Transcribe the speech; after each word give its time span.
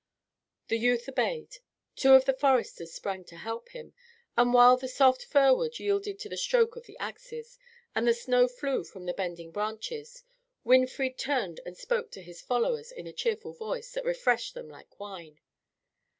The 0.69 0.79
youth 0.79 1.07
obeyed; 1.07 1.57
two 1.95 2.13
of 2.15 2.25
the 2.25 2.33
foresters 2.33 2.91
sprang 2.91 3.23
to 3.25 3.35
help 3.35 3.69
him; 3.69 3.93
and 4.35 4.51
while 4.51 4.75
the 4.75 4.87
soft 4.87 5.23
fir 5.25 5.53
wood 5.53 5.79
yielded 5.79 6.17
to 6.17 6.29
the 6.29 6.37
stroke 6.41 6.75
of 6.75 6.87
the 6.87 6.97
axes, 6.97 7.59
and 7.93 8.07
the 8.07 8.15
snow 8.15 8.47
flew 8.47 8.83
from 8.83 9.05
the 9.05 9.13
bending 9.13 9.51
branches, 9.51 10.23
Winfried 10.63 11.19
turned 11.19 11.59
and 11.67 11.77
spoke 11.77 12.09
to 12.13 12.23
his 12.23 12.41
followers 12.41 12.91
in 12.91 13.05
a 13.05 13.13
cheerful 13.13 13.53
voice, 13.53 13.91
that 13.91 14.03
refreshed 14.03 14.55
them 14.55 14.67
like 14.69 14.99
wine. 14.99 15.39